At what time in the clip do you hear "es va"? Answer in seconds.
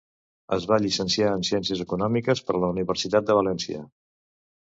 0.55-0.77